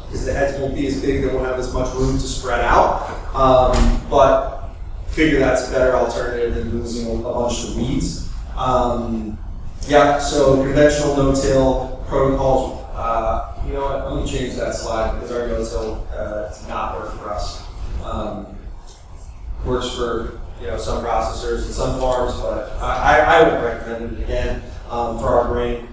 because 0.06 0.26
the 0.26 0.34
heads 0.34 0.58
won't 0.60 0.76
be 0.76 0.88
as 0.88 1.02
big, 1.02 1.22
they 1.22 1.28
won't 1.28 1.46
have 1.46 1.60
as 1.60 1.74
much 1.74 1.94
room 1.96 2.14
to 2.14 2.24
spread 2.24 2.62
out. 2.62 3.10
Um, 3.36 4.02
but 4.10 4.70
figure 5.08 5.40
that's 5.40 5.68
a 5.68 5.72
better 5.72 5.94
alternative 5.96 6.56
than 6.56 6.72
losing 6.72 7.20
a 7.20 7.24
bunch 7.24 7.64
of 7.64 7.76
weeds. 7.76 8.30
Um, 8.56 9.38
yeah, 9.88 10.20
so 10.20 10.64
conventional 10.64 11.18
no-till 11.18 12.04
protocols. 12.08 12.82
Uh, 12.94 13.62
you 13.68 13.74
know 13.74 13.82
what? 13.82 14.14
Let 14.14 14.24
me 14.24 14.32
change 14.32 14.56
that 14.56 14.74
slide 14.74 15.16
because 15.16 15.32
our 15.32 15.48
no-till 15.48 16.08
uh, 16.14 16.48
does 16.48 16.68
not 16.68 16.98
work 16.98 17.14
for 17.18 17.30
us. 17.32 17.66
Um, 18.04 18.48
works 19.66 19.90
for 19.96 20.40
you 20.62 20.68
know, 20.68 20.78
some 20.78 21.04
processors 21.04 21.66
and 21.66 21.74
some 21.74 22.00
farms, 22.00 22.40
but 22.40 22.72
I, 22.82 23.20
I 23.20 23.44
would 23.44 23.64
recommend 23.64 24.18
it 24.18 24.24
again 24.24 24.64
um, 24.90 25.20
for 25.20 25.28
our 25.28 25.48
grain. 25.48 25.88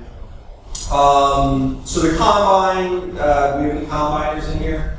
Um, 0.90 1.81
so 1.85 2.00
the 2.00 2.16
combine, 2.16 3.16
uh, 3.19 3.59
we 3.59 3.69
have 3.69 3.76
any 3.76 3.87
combiners 3.87 4.52
in 4.52 4.59
here? 4.59 4.99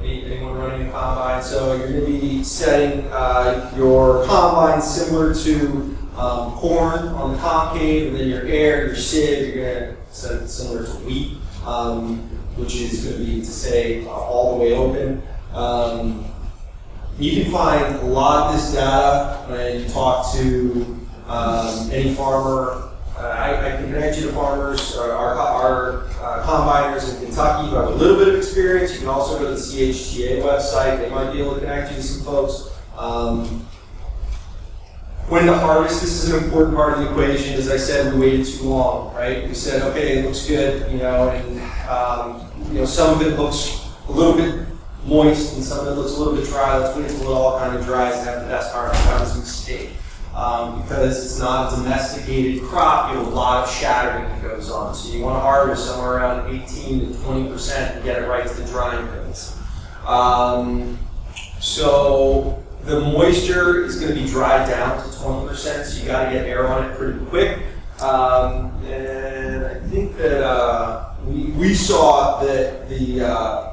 Any, 0.00 0.24
anyone 0.24 0.58
running 0.58 0.88
a 0.88 0.90
combine? 0.90 1.42
So 1.42 1.76
you're 1.76 1.88
going 1.88 2.00
to 2.00 2.06
be 2.06 2.44
setting 2.44 3.06
uh, 3.12 3.72
your 3.76 4.26
combine 4.26 4.82
similar 4.82 5.34
to 5.34 5.96
um, 6.16 6.52
corn 6.52 7.08
on 7.08 7.32
the 7.32 7.38
concave, 7.38 8.08
and 8.08 8.16
then 8.16 8.28
your 8.28 8.44
air, 8.44 8.86
your 8.86 8.96
sieve, 8.96 9.54
you're 9.54 9.64
going 9.64 9.94
to 9.94 9.96
set 10.10 10.42
it 10.42 10.48
similar 10.48 10.84
to 10.84 10.92
wheat, 11.06 11.38
um, 11.64 12.18
which 12.56 12.74
is 12.74 13.04
going 13.04 13.18
to 13.18 13.24
be 13.24 13.40
to 13.40 13.46
say 13.46 14.04
uh, 14.04 14.10
all 14.10 14.58
the 14.58 14.64
way 14.64 14.74
open. 14.74 15.22
Um, 15.54 16.29
you 17.20 17.42
can 17.42 17.52
find 17.52 17.96
a 17.96 18.04
lot 18.06 18.46
of 18.46 18.60
this 18.60 18.72
data 18.72 19.44
when 19.48 19.82
you 19.82 19.88
talk 19.88 20.34
to 20.34 20.98
um, 21.26 21.90
any 21.92 22.14
farmer. 22.14 22.88
Uh, 23.16 23.22
I, 23.22 23.74
I, 23.74 23.76
can 23.76 23.92
connect 23.92 24.18
you 24.18 24.28
to 24.28 24.32
farmers, 24.32 24.96
uh, 24.96 25.14
our, 25.14 25.34
our 25.34 26.04
uh, 26.22 26.42
combiners 26.46 27.14
in 27.14 27.26
Kentucky 27.26 27.30
Kentucky 27.40 27.68
who 27.68 27.76
have 27.76 27.88
a 27.88 27.94
little 27.94 28.16
bit 28.16 28.28
of 28.28 28.36
experience. 28.36 28.94
You 28.94 29.00
can 29.00 29.08
also 29.08 29.38
go 29.38 29.44
to 29.44 29.50
the 29.50 29.56
CHTA 29.56 30.42
website. 30.42 30.98
They 30.98 31.10
might 31.10 31.30
be 31.32 31.40
able 31.40 31.54
to 31.54 31.60
connect 31.60 31.90
you 31.90 31.96
to 31.96 32.02
some 32.02 32.24
folks. 32.24 32.70
Um, 32.96 33.66
when 35.28 35.46
the 35.46 35.56
harvest, 35.56 36.00
this 36.00 36.24
is 36.24 36.32
an 36.32 36.42
important 36.42 36.74
part 36.74 36.94
of 36.94 37.04
the 37.04 37.10
equation. 37.10 37.54
As 37.54 37.70
I 37.70 37.76
said, 37.76 38.14
we 38.14 38.20
waited 38.20 38.46
too 38.46 38.64
long, 38.64 39.14
right? 39.14 39.46
We 39.46 39.54
said, 39.54 39.82
okay, 39.82 40.18
it 40.18 40.24
looks 40.24 40.46
good, 40.46 40.90
you 40.90 40.98
know, 40.98 41.28
and 41.28 41.60
um, 41.88 42.50
you 42.72 42.80
know, 42.80 42.84
some 42.86 43.14
of 43.14 43.26
it 43.26 43.38
looks 43.38 43.86
a 44.08 44.12
little 44.12 44.34
bit 44.34 44.69
moist 45.04 45.54
and 45.54 45.64
some 45.64 45.86
of 45.86 45.86
it 45.86 46.00
looks 46.00 46.12
a 46.12 46.18
little 46.18 46.34
bit 46.34 46.46
dry. 46.46 46.78
Let's 46.78 46.96
wait 46.96 47.10
until 47.10 47.32
it 47.32 47.34
all 47.34 47.58
kind 47.58 47.76
of 47.76 47.84
dries 47.84 48.16
and 48.16 48.28
have 48.28 48.42
the 48.42 48.48
best 48.48 48.72
harvest. 48.72 49.02
That 49.04 49.20
was 49.20 49.36
a 49.36 49.40
mistake. 49.40 49.90
Um, 50.34 50.82
because 50.82 51.24
it's 51.24 51.38
not 51.40 51.72
a 51.72 51.76
domesticated 51.76 52.62
crop, 52.62 53.10
you 53.10 53.18
have 53.18 53.26
a 53.26 53.30
lot 53.30 53.64
of 53.64 53.74
shattering 53.74 54.24
that 54.24 54.42
goes 54.42 54.70
on. 54.70 54.94
So 54.94 55.12
you 55.12 55.24
want 55.24 55.36
to 55.36 55.40
harvest 55.40 55.86
somewhere 55.86 56.18
around 56.18 56.54
18 56.54 57.12
to 57.12 57.22
20 57.22 57.48
percent 57.48 57.96
and 57.96 58.04
get 58.04 58.22
it 58.22 58.26
right 58.26 58.46
to 58.46 58.54
the 58.54 58.64
drying 58.70 59.04
bins. 59.06 59.56
Um, 60.06 60.98
so 61.58 62.62
the 62.84 63.00
moisture 63.00 63.84
is 63.84 63.98
going 63.98 64.14
to 64.14 64.20
be 64.20 64.28
dried 64.28 64.68
down 64.68 65.04
to 65.04 65.18
20 65.18 65.48
percent, 65.48 65.86
so 65.86 66.00
you 66.00 66.06
got 66.06 66.26
to 66.26 66.30
get 66.32 66.46
air 66.46 66.68
on 66.68 66.88
it 66.88 66.96
pretty 66.96 67.18
quick. 67.26 67.58
Um, 68.00 68.72
and 68.84 69.66
I 69.66 69.80
think 69.88 70.16
that 70.16 70.46
uh, 70.46 71.12
we, 71.26 71.50
we 71.52 71.74
saw 71.74 72.40
that 72.42 72.88
the 72.88 73.22
uh, 73.22 73.69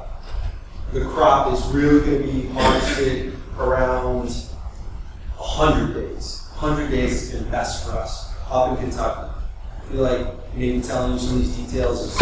the 0.92 1.04
crop 1.04 1.52
is 1.52 1.64
really 1.66 2.00
going 2.00 2.22
to 2.22 2.32
be 2.32 2.48
harvested 2.48 3.36
around 3.58 4.30
100 4.30 5.94
days. 5.94 6.48
100 6.56 6.90
days 6.90 7.30
has 7.30 7.40
been 7.40 7.50
best 7.50 7.86
for 7.86 7.92
us 7.92 8.34
up 8.50 8.70
in 8.70 8.88
Kentucky. 8.88 9.30
I 9.76 9.92
feel 9.92 10.02
like 10.02 10.54
maybe 10.54 10.80
telling 10.80 11.12
you 11.12 11.18
some 11.18 11.36
of 11.36 11.42
these 11.42 11.56
details 11.56 12.00
is 12.00 12.18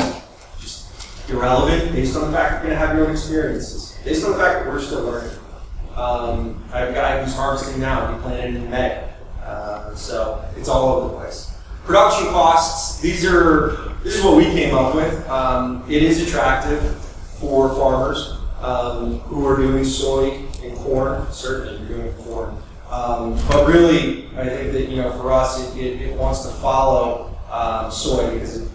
just 0.61 1.31
irrelevant 1.31 1.93
based 1.93 2.17
on 2.17 2.31
the 2.31 2.37
fact 2.37 2.51
that 2.51 2.69
you're 2.69 2.77
going 2.77 2.81
to 2.81 2.87
have 2.87 2.97
your 2.97 3.07
own 3.07 3.13
experiences. 3.13 3.97
Based 4.05 4.25
on 4.25 4.33
the 4.33 4.39
fact 4.39 4.65
that 4.65 4.73
we're 4.73 4.81
still 4.81 5.05
learning. 5.05 5.39
Um, 5.95 6.63
I 6.73 6.81
have 6.81 6.91
a 6.91 6.93
guy 6.93 7.23
who's 7.23 7.35
harvesting 7.35 7.81
now. 7.81 8.13
He 8.15 8.21
planted 8.21 8.57
in 8.57 8.71
May. 8.71 9.09
Uh, 9.43 9.95
so 9.95 10.45
it's 10.57 10.69
all 10.69 10.89
over 10.89 11.09
the 11.09 11.21
place. 11.21 11.57
Production 11.85 12.27
costs, 12.27 13.01
these 13.01 13.25
are, 13.25 13.95
this 14.03 14.17
is 14.17 14.25
what 14.25 14.37
we 14.37 14.45
came 14.45 14.75
up 14.75 14.95
with. 14.95 15.29
Um, 15.29 15.85
it 15.89 16.03
is 16.03 16.27
attractive 16.27 16.97
for 17.39 17.69
farmers 17.77 18.37
um, 18.67 19.21
who 19.21 19.47
are 19.47 19.57
doing 19.57 19.85
soy 19.85 20.31
and 20.63 20.77
corn. 20.79 21.27
Certainly, 21.31 21.79
you're 21.79 21.99
doing 21.99 22.13
corn. 22.25 22.57
Um, 22.91 23.35
but 23.49 23.67
really, 23.69 24.27
I 24.37 24.45
think 24.45 24.73
that 24.73 24.89
you 24.89 24.97
know, 24.97 25.13
for 25.13 25.33
us, 25.33 25.77
it, 25.77 25.79
it, 25.79 26.03
it 26.03 26.17
wants 26.17 26.45
to 26.47 26.53
follow 26.55 27.37
um, 27.51 27.91
soy 27.91 28.33
because 28.35 28.63
it, 28.63 28.69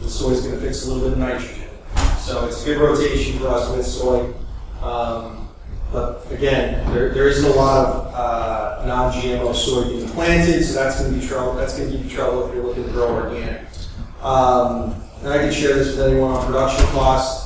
the 0.00 0.08
soy 0.08 0.30
is 0.30 0.42
going 0.42 0.54
to 0.54 0.60
fix 0.60 0.84
a 0.84 0.92
little 0.92 1.08
bit 1.08 1.12
of 1.12 1.18
nitrogen. 1.18 1.68
So 2.18 2.46
it's 2.46 2.62
a 2.62 2.66
good 2.66 2.78
rotation 2.78 3.38
for 3.38 3.48
us 3.48 3.74
with 3.74 3.86
soy. 3.86 4.32
Um, 4.82 5.48
but 5.92 6.30
again, 6.30 6.86
there, 6.92 7.12
there 7.12 7.28
isn't 7.28 7.50
a 7.50 7.54
lot 7.54 7.86
of 7.86 8.14
uh, 8.14 8.86
non-GMO 8.86 9.54
soy 9.54 9.84
being 9.88 10.08
planted, 10.10 10.62
so 10.62 10.74
that's 10.74 11.00
going 11.00 11.12
to 11.12 11.18
be 11.18 11.26
trouble. 11.26 11.54
That's 11.54 11.76
going 11.76 11.90
to 11.90 11.96
give 11.96 12.06
you 12.06 12.16
trouble 12.16 12.46
if 12.46 12.54
you're 12.54 12.64
looking 12.64 12.84
to 12.84 12.90
grow 12.90 13.14
organic. 13.14 13.62
Um, 14.22 15.02
and 15.22 15.28
I 15.28 15.38
can 15.38 15.52
share 15.52 15.74
this 15.74 15.96
with 15.96 16.06
anyone 16.06 16.30
on 16.32 16.46
production 16.46 16.86
costs. 16.86 17.39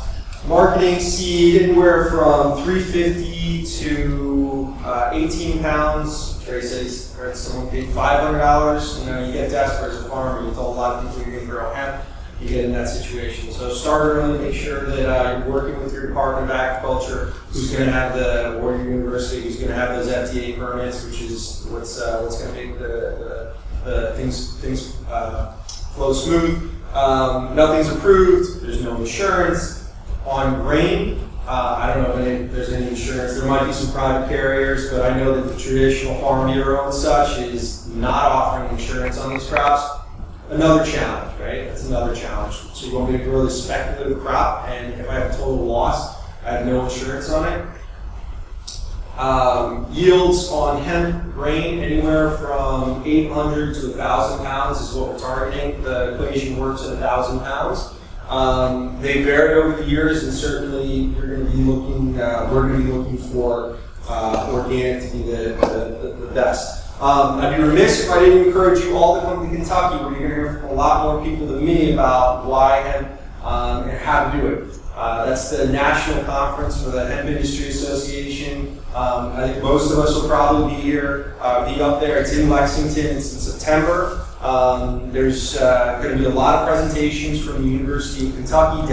Marketing 0.46 1.00
seed 1.00 1.62
anywhere 1.62 2.10
from 2.10 2.62
350 2.64 3.64
to 3.64 4.74
uh, 4.84 5.10
18 5.14 5.60
pounds. 5.60 6.44
Trey 6.44 6.60
he's 6.60 7.14
heard 7.14 7.34
someone 7.34 7.70
paid 7.70 7.88
$500. 7.88 9.00
You 9.00 9.06
know, 9.06 9.24
you 9.24 9.32
get 9.32 9.50
desperate 9.50 9.92
as 9.92 10.04
a 10.04 10.08
farmer. 10.10 10.46
You 10.46 10.52
told 10.52 10.76
a 10.76 10.78
lot 10.78 11.02
of 11.02 11.08
people 11.08 11.22
you're 11.22 11.36
going 11.36 11.46
to 11.46 11.50
grow 11.50 11.72
hemp. 11.72 12.04
You 12.42 12.48
get 12.48 12.66
in 12.66 12.72
that 12.72 12.90
situation. 12.90 13.52
So 13.52 13.72
start 13.72 14.16
early. 14.16 14.38
Make 14.38 14.54
sure 14.54 14.84
that 14.84 15.08
uh, 15.08 15.38
you're 15.38 15.50
working 15.50 15.82
with 15.82 15.94
your 15.94 16.08
Department 16.08 16.50
of 16.50 16.54
Agriculture, 16.54 17.32
who's 17.48 17.70
going 17.70 17.86
to 17.86 17.92
have 17.92 18.14
the 18.14 18.58
Warrior 18.60 18.84
University, 18.84 19.44
who's 19.44 19.56
going 19.56 19.68
to 19.68 19.74
have 19.74 19.96
those 19.96 20.08
FDA 20.08 20.58
permits, 20.58 21.06
which 21.06 21.22
is 21.22 21.66
what's 21.70 21.98
uh, 21.98 22.20
what's 22.20 22.42
going 22.42 22.54
to 22.54 22.66
make 22.66 22.78
the, 22.78 23.54
the, 23.82 23.90
the 23.90 24.12
things 24.16 24.60
things 24.60 24.94
uh, 25.08 25.52
flow 25.94 26.12
smooth. 26.12 26.70
Um, 26.92 27.56
nothing's 27.56 27.88
approved. 27.88 28.60
There's 28.60 28.82
no 28.82 28.96
insurance 28.96 29.83
on 30.24 30.62
grain, 30.62 31.20
uh, 31.46 31.76
I 31.78 31.92
don't 31.92 32.04
know 32.04 32.16
if 32.16 32.26
any, 32.26 32.46
there's 32.46 32.72
any 32.72 32.88
insurance. 32.88 33.38
There 33.38 33.46
might 33.46 33.66
be 33.66 33.72
some 33.72 33.92
private 33.92 34.28
carriers, 34.28 34.90
but 34.90 35.12
I 35.12 35.18
know 35.18 35.38
that 35.38 35.52
the 35.52 35.60
traditional 35.60 36.18
farm 36.20 36.50
bureau 36.50 36.86
and 36.86 36.94
such 36.94 37.38
is 37.38 37.86
not 37.88 38.32
offering 38.32 38.70
insurance 38.78 39.18
on 39.18 39.34
these 39.34 39.46
crops. 39.46 40.00
Another 40.48 40.90
challenge, 40.90 41.38
right? 41.40 41.66
That's 41.68 41.84
another 41.86 42.14
challenge. 42.14 42.54
So 42.54 42.86
you 42.86 42.98
want 42.98 43.12
me 43.12 43.18
to 43.18 43.24
grow 43.24 43.44
this 43.44 43.62
speculative 43.62 44.20
crop, 44.20 44.68
and 44.68 44.94
if 45.00 45.08
I 45.08 45.14
have 45.14 45.32
a 45.32 45.36
total 45.36 45.66
loss, 45.66 46.22
I 46.44 46.52
have 46.52 46.66
no 46.66 46.84
insurance 46.84 47.30
on 47.30 47.52
it. 47.52 47.66
Um, 49.18 49.86
yields 49.92 50.48
on 50.48 50.82
hemp 50.82 51.34
grain 51.34 51.78
anywhere 51.78 52.36
from 52.38 53.02
800 53.04 53.74
to 53.76 53.88
1,000 53.88 54.44
pounds 54.44 54.80
is 54.80 54.94
what 54.94 55.10
we're 55.10 55.18
targeting. 55.18 55.82
The 55.82 56.14
equation 56.14 56.58
works 56.58 56.82
at 56.82 56.90
1,000 56.90 57.40
pounds. 57.40 57.94
Um, 58.34 59.00
they 59.00 59.22
vary 59.22 59.54
over 59.54 59.80
the 59.80 59.88
years, 59.88 60.24
and 60.24 60.32
certainly 60.32 60.86
you're 60.86 61.36
going 61.36 61.46
to 61.46 61.56
be 61.56 61.62
looking. 61.62 62.20
Uh, 62.20 62.50
we're 62.52 62.66
going 62.66 62.80
to 62.80 62.86
be 62.86 62.92
looking 62.92 63.16
for 63.16 63.78
uh, 64.08 64.50
organic 64.52 65.04
to 65.04 65.16
be 65.16 65.22
the, 65.22 65.36
the, 65.60 65.98
the, 66.02 66.26
the 66.26 66.34
best. 66.34 67.00
Um, 67.00 67.38
I'd 67.38 67.56
be 67.56 67.62
remiss 67.62 68.02
if 68.02 68.10
I 68.10 68.18
didn't 68.18 68.48
encourage 68.48 68.82
you 68.82 68.96
all 68.96 69.20
to 69.20 69.20
come 69.20 69.48
to 69.48 69.54
Kentucky, 69.54 70.02
where 70.02 70.18
you're 70.18 70.28
going 70.28 70.30
to 70.30 70.34
hear 70.34 70.58
from 70.58 70.70
a 70.70 70.72
lot 70.72 71.04
more 71.04 71.24
people 71.24 71.46
than 71.46 71.64
me 71.64 71.92
about 71.92 72.44
why 72.46 72.78
hemp 72.78 73.08
um, 73.44 73.88
and 73.88 73.98
how 73.98 74.28
to 74.28 74.40
do 74.40 74.46
it. 74.48 74.78
Uh, 74.96 75.26
that's 75.26 75.50
the 75.50 75.68
national 75.68 76.24
conference 76.24 76.82
for 76.82 76.90
the 76.90 77.06
Hemp 77.06 77.28
Industry 77.28 77.68
Association. 77.68 78.80
Um, 78.96 79.32
I 79.32 79.46
think 79.46 79.62
most 79.62 79.92
of 79.92 79.98
us 79.98 80.12
will 80.14 80.28
probably 80.28 80.74
be 80.74 80.82
here, 80.82 81.36
uh, 81.40 81.72
be 81.72 81.80
up 81.80 82.00
there. 82.00 82.18
It's 82.18 82.32
in 82.32 82.48
Lexington. 82.48 83.16
It's 83.16 83.32
in 83.32 83.38
September. 83.38 84.23
Um, 84.44 85.10
there's 85.10 85.56
uh, 85.56 86.00
going 86.02 86.18
to 86.18 86.18
be 86.18 86.26
a 86.26 86.34
lot 86.34 86.58
of 86.58 86.68
presentations 86.68 87.42
from 87.42 87.62
the 87.62 87.68
University 87.68 88.28
of 88.28 88.34
Kentucky. 88.34 88.86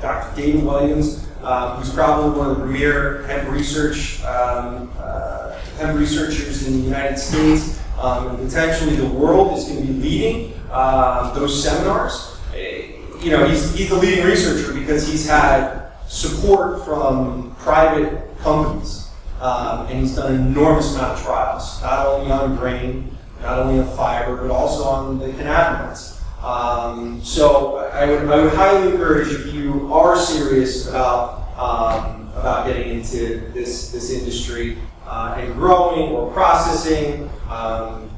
Dr. 0.00 0.34
David 0.34 0.64
Williams, 0.64 1.28
uh, 1.42 1.76
who's 1.76 1.92
probably 1.92 2.38
one 2.38 2.50
of 2.50 2.56
the 2.56 2.64
premier 2.64 3.22
hemp 3.26 3.50
research 3.50 4.24
um, 4.24 4.90
uh, 4.98 5.58
hemp 5.76 5.98
researchers 5.98 6.66
in 6.66 6.78
the 6.78 6.84
United 6.84 7.18
States, 7.18 7.82
um, 7.98 8.28
and 8.28 8.38
potentially 8.38 8.96
the 8.96 9.06
world, 9.06 9.58
is 9.58 9.64
going 9.64 9.86
to 9.86 9.92
be 9.92 9.92
leading 9.92 10.54
um, 10.72 11.34
those 11.34 11.62
seminars. 11.62 12.38
You 12.54 13.30
know, 13.30 13.46
he's, 13.46 13.74
he's 13.74 13.90
the 13.90 13.96
leading 13.96 14.24
researcher 14.24 14.72
because 14.72 15.06
he's 15.06 15.28
had 15.28 15.92
support 16.08 16.82
from 16.82 17.54
private 17.56 18.38
companies, 18.38 19.10
um, 19.42 19.86
and 19.86 20.00
he's 20.00 20.16
done 20.16 20.34
an 20.34 20.46
enormous 20.46 20.94
amount 20.94 21.18
of 21.18 21.24
trials, 21.24 21.82
not 21.82 22.06
only 22.06 22.30
on 22.32 22.56
grain 22.56 23.13
not 23.44 23.58
only 23.58 23.78
on 23.78 23.96
fiber, 23.96 24.36
but 24.36 24.50
also 24.50 24.84
on 24.84 25.18
the 25.18 25.28
cannabinoids. 25.28 26.20
Um, 26.42 27.22
so 27.22 27.76
I 27.76 28.06
would, 28.06 28.28
I 28.28 28.42
would 28.42 28.54
highly 28.54 28.92
encourage 28.92 29.28
if 29.28 29.52
you 29.54 29.92
are 29.92 30.16
serious 30.16 30.88
about 30.88 31.42
um, 31.56 32.28
about 32.34 32.66
getting 32.66 32.98
into 32.98 33.50
this 33.52 33.92
this 33.92 34.10
industry 34.10 34.78
uh, 35.06 35.36
and 35.38 35.54
growing 35.54 36.10
or 36.10 36.32
processing, 36.32 37.30
um, 37.48 38.10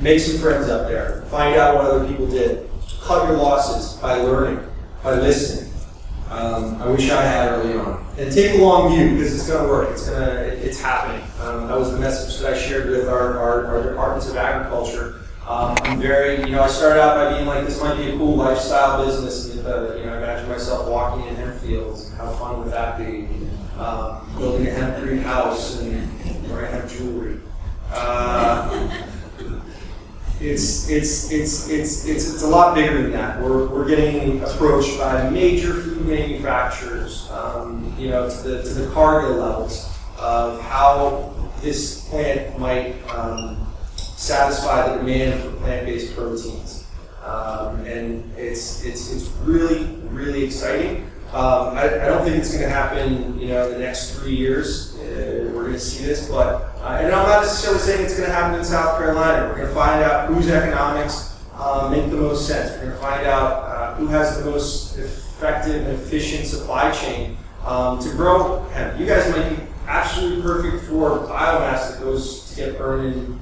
make 0.00 0.20
some 0.20 0.38
friends 0.38 0.68
up 0.68 0.88
there. 0.88 1.22
Find 1.30 1.56
out 1.56 1.76
what 1.76 1.86
other 1.86 2.06
people 2.06 2.28
did. 2.28 2.68
Cut 3.02 3.28
your 3.28 3.38
losses 3.38 3.98
by 4.00 4.16
learning, 4.16 4.64
by 5.02 5.14
listening. 5.14 5.72
Um, 6.30 6.80
I 6.82 6.88
wish 6.88 7.10
I 7.10 7.22
had 7.22 7.52
early 7.52 7.78
on. 7.78 8.06
And 8.18 8.30
take 8.30 8.58
a 8.58 8.62
long 8.62 8.94
view 8.94 9.14
because 9.14 9.34
it's 9.34 9.48
going 9.48 9.64
to 9.64 9.68
work. 9.68 9.90
It's 9.92 10.08
going 10.10 10.20
to. 10.20 10.47
It's 10.68 10.82
happening. 10.82 11.26
Um, 11.40 11.66
that 11.66 11.78
was 11.78 11.92
the 11.92 11.98
message 11.98 12.40
that 12.40 12.52
I 12.52 12.58
shared 12.58 12.90
with 12.90 13.08
our, 13.08 13.38
our, 13.38 13.66
our 13.68 13.88
departments 13.88 14.28
of 14.28 14.36
agriculture. 14.36 15.22
Um, 15.48 15.74
I'm 15.80 15.98
very, 15.98 16.40
you 16.40 16.50
know, 16.50 16.62
I 16.62 16.68
started 16.68 17.00
out 17.00 17.16
by 17.16 17.34
being 17.34 17.46
like, 17.46 17.64
this 17.64 17.80
might 17.80 17.96
be 17.96 18.10
a 18.10 18.18
cool 18.18 18.36
lifestyle 18.36 19.02
business. 19.02 19.56
And, 19.56 19.66
uh, 19.66 19.96
you 19.96 20.04
know, 20.04 20.12
I 20.12 20.18
imagine 20.18 20.46
myself 20.46 20.86
walking 20.86 21.26
in 21.26 21.36
hemp 21.36 21.58
fields. 21.58 22.12
How 22.12 22.30
fun 22.32 22.58
would 22.58 22.70
that 22.70 22.98
be? 22.98 23.28
Um, 23.78 24.30
building 24.36 24.66
a 24.66 24.70
hemp 24.72 25.02
greenhouse 25.02 25.80
and 25.80 26.50
wearing 26.50 26.70
hemp 26.70 26.90
jewelry. 26.90 27.40
Uh, 27.90 29.06
it's, 30.38 30.90
it's, 30.90 31.32
it's, 31.32 31.70
it's, 31.70 32.06
it's, 32.06 32.30
it's 32.34 32.42
a 32.42 32.46
lot 32.46 32.74
bigger 32.74 33.04
than 33.04 33.12
that. 33.12 33.40
We're, 33.40 33.68
we're 33.68 33.88
getting 33.88 34.42
approached 34.42 34.98
by 34.98 35.30
major 35.30 35.72
food 35.72 36.06
manufacturers, 36.06 37.30
um, 37.30 37.96
you 37.98 38.10
know, 38.10 38.28
to 38.28 38.36
the, 38.36 38.62
to 38.64 38.68
the 38.68 38.90
Cargill 38.92 39.36
levels 39.36 39.94
of 40.18 40.60
how 40.62 41.34
this 41.60 42.08
plant 42.08 42.58
might 42.58 42.94
um, 43.10 43.66
satisfy 43.96 44.88
the 44.88 44.98
demand 44.98 45.42
for 45.42 45.50
plant-based 45.58 46.14
proteins. 46.14 46.86
Um, 47.24 47.84
and 47.84 48.32
it's, 48.36 48.84
it's, 48.84 49.12
it's 49.12 49.28
really, 49.44 49.84
really 50.10 50.44
exciting. 50.44 51.04
Um, 51.32 51.76
I, 51.76 51.84
I, 51.84 52.06
don't 52.06 52.24
think 52.24 52.36
it's 52.36 52.52
going 52.52 52.62
to 52.62 52.70
happen, 52.70 53.38
you 53.38 53.48
know, 53.48 53.70
the 53.70 53.78
next 53.78 54.14
three 54.14 54.34
years. 54.34 54.96
Uh, 54.96 55.50
we're 55.52 55.64
going 55.64 55.74
to 55.74 55.78
see 55.78 56.06
this, 56.06 56.26
but 56.26 56.72
uh, 56.80 56.98
and 57.02 57.14
I'm 57.14 57.28
not 57.28 57.42
necessarily 57.42 57.80
saying 57.80 58.02
it's 58.06 58.16
going 58.16 58.30
to 58.30 58.34
happen 58.34 58.58
in 58.58 58.64
South 58.64 58.96
Carolina. 58.96 59.46
We're 59.46 59.56
going 59.56 59.68
to 59.68 59.74
find 59.74 60.02
out 60.02 60.28
whose 60.28 60.48
economics 60.48 61.38
uh, 61.52 61.90
make 61.92 62.10
the 62.10 62.16
most 62.16 62.46
sense. 62.48 62.70
We're 62.70 62.86
going 62.86 62.92
to 62.92 62.98
find 62.98 63.26
out 63.26 63.52
uh, 63.52 63.94
who 63.96 64.06
has 64.06 64.42
the 64.42 64.50
most 64.50 64.96
effective 64.96 65.74
and 65.74 65.88
efficient 65.88 66.46
supply 66.46 66.90
chain 66.92 67.36
um, 67.62 67.98
to 67.98 68.08
grow 68.12 68.60
hemp. 68.70 68.98
You 68.98 69.04
guys 69.04 69.30
might 69.30 69.50
be 69.50 69.62
absolutely 69.88 70.42
perfect 70.42 70.84
for 70.84 71.10
biomass 71.26 71.92
that 71.92 72.00
goes 72.00 72.50
to 72.50 72.56
get 72.56 72.78
burned 72.78 73.14
in 73.14 73.40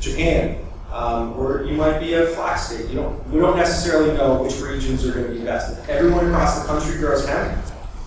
Japan. 0.00 0.60
Um, 0.92 1.32
or 1.32 1.64
you 1.64 1.74
might 1.74 1.98
be 1.98 2.14
a 2.14 2.26
flax 2.26 2.68
state. 2.68 2.88
You 2.88 2.96
don't, 2.96 3.28
we 3.28 3.40
don't 3.40 3.56
necessarily 3.56 4.16
know 4.16 4.42
which 4.42 4.60
regions 4.60 5.04
are 5.06 5.12
going 5.12 5.26
to 5.26 5.32
be 5.32 5.44
best. 5.44 5.78
If 5.78 5.88
everyone 5.88 6.26
across 6.26 6.60
the 6.60 6.68
country 6.68 6.98
grows 6.98 7.26
hemp, 7.26 7.58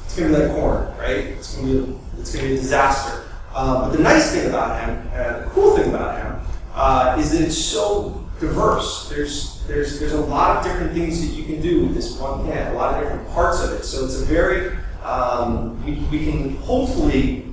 it's 0.05 0.15
going 0.17 0.31
to 0.31 0.37
be 0.37 0.45
like 0.45 0.55
corn, 0.55 0.97
right? 0.97 1.17
It's 1.17 1.55
going 1.55 1.67
to 1.67 1.85
be 1.85 1.91
a, 1.91 2.19
it's 2.19 2.33
going 2.33 2.45
to 2.45 2.51
be 2.51 2.57
a 2.57 2.61
disaster. 2.61 3.23
Uh, 3.53 3.89
but 3.89 3.97
the 3.97 4.03
nice 4.03 4.31
thing 4.31 4.47
about 4.47 4.79
hemp, 4.79 5.11
uh, 5.13 5.39
the 5.41 5.49
cool 5.49 5.75
thing 5.75 5.89
about 5.89 6.21
hemp, 6.21 6.43
uh, 6.75 7.17
is 7.19 7.31
that 7.31 7.41
it's 7.41 7.57
so 7.57 8.25
diverse. 8.39 9.09
There's 9.09 9.65
there's 9.67 9.99
there's 9.99 10.13
a 10.13 10.21
lot 10.21 10.57
of 10.57 10.63
different 10.63 10.93
things 10.93 11.27
that 11.27 11.35
you 11.35 11.43
can 11.43 11.61
do 11.61 11.87
with 11.87 11.95
this 11.95 12.17
one 12.17 12.45
plant, 12.45 12.73
a 12.73 12.77
lot 12.77 12.93
of 12.93 13.03
different 13.03 13.27
parts 13.29 13.63
of 13.63 13.73
it. 13.73 13.83
So 13.83 14.05
it's 14.05 14.21
a 14.21 14.25
very 14.25 14.77
um, 15.07 15.83
we, 15.85 15.93
we 16.11 16.25
can 16.25 16.55
hopefully 16.57 17.45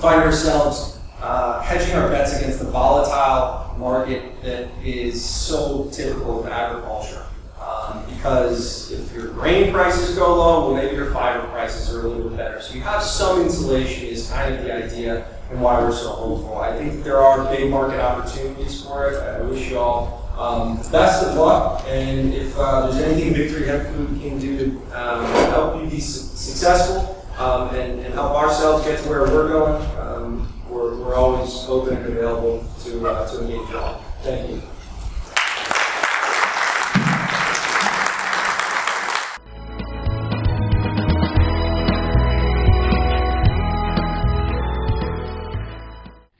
find 0.00 0.20
ourselves 0.22 0.98
uh, 1.20 1.60
hedging 1.62 1.94
our 1.94 2.08
bets 2.08 2.36
against 2.36 2.58
the 2.58 2.70
volatile 2.70 3.76
market 3.78 4.42
that 4.42 4.68
is 4.84 5.24
so 5.24 5.88
typical 5.92 6.40
of 6.40 6.46
agriculture. 6.50 7.24
Um, 7.60 8.04
because 8.08 8.90
if 8.92 9.12
your 9.12 9.28
grain 9.28 9.72
prices 9.72 10.16
go 10.16 10.36
low, 10.36 10.72
well, 10.72 10.82
maybe 10.82 10.96
your 10.96 11.12
fiber 11.12 11.46
prices 11.48 11.94
are 11.94 12.00
a 12.00 12.08
little 12.08 12.28
bit 12.28 12.36
better. 12.36 12.60
So 12.60 12.74
you 12.74 12.80
have 12.82 13.02
some 13.02 13.42
insulation 13.42 14.06
is 14.06 14.30
kind 14.30 14.54
of 14.54 14.64
the 14.64 14.74
idea 14.74 15.26
and 15.50 15.60
why 15.60 15.80
we're 15.80 15.92
so 15.92 16.10
hopeful. 16.10 16.58
I 16.58 16.76
think 16.76 17.04
there 17.04 17.18
are 17.18 17.44
big 17.54 17.70
market 17.70 18.00
opportunities 18.00 18.82
for 18.84 19.10
it. 19.10 19.18
I 19.18 19.40
wish 19.42 19.70
you 19.70 19.78
all 19.78 20.27
um, 20.38 20.76
best 20.92 21.26
of 21.26 21.34
luck, 21.34 21.82
and 21.88 22.32
if 22.32 22.56
uh, 22.56 22.86
there's 22.86 23.02
anything 23.02 23.34
Victory 23.34 23.66
Hemp 23.66 23.88
Food 23.88 24.20
can 24.20 24.38
do 24.38 24.56
to 24.56 24.64
um, 24.96 25.24
help 25.50 25.82
you 25.82 25.90
be 25.90 25.98
su- 25.98 26.36
successful 26.36 27.26
um, 27.38 27.74
and, 27.74 27.98
and, 28.00 28.14
help 28.14 28.32
ourselves 28.36 28.84
get 28.84 29.02
to 29.02 29.08
where 29.08 29.22
we're 29.22 29.48
going, 29.48 29.82
um, 29.98 30.62
we're, 30.70 30.96
we're 30.96 31.16
always 31.16 31.66
open 31.68 31.96
and 31.96 32.06
available 32.06 32.64
to, 32.84 33.08
uh, 33.08 33.28
to 33.32 33.40
engage 33.42 33.68
you 33.68 33.78
all. 33.78 34.04
Thank 34.22 34.50
you. 34.50 34.62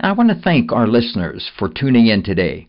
I 0.00 0.12
want 0.12 0.30
to 0.30 0.40
thank 0.40 0.70
our 0.72 0.86
listeners 0.86 1.50
for 1.58 1.68
tuning 1.68 2.06
in 2.06 2.22
today. 2.22 2.68